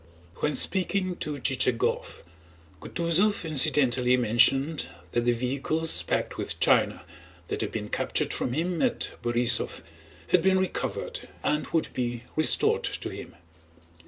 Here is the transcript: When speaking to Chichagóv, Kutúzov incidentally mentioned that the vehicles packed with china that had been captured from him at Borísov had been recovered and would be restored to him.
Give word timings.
When 0.37 0.55
speaking 0.55 1.17
to 1.17 1.37
Chichagóv, 1.37 2.23
Kutúzov 2.81 3.47
incidentally 3.47 4.17
mentioned 4.17 4.87
that 5.11 5.25
the 5.25 5.31
vehicles 5.31 6.01
packed 6.01 6.37
with 6.39 6.59
china 6.59 7.03
that 7.49 7.61
had 7.61 7.71
been 7.71 7.87
captured 7.87 8.33
from 8.33 8.53
him 8.53 8.81
at 8.81 9.11
Borísov 9.21 9.83
had 10.29 10.41
been 10.41 10.57
recovered 10.57 11.29
and 11.43 11.67
would 11.67 11.93
be 11.93 12.23
restored 12.35 12.83
to 12.83 13.09
him. 13.09 13.35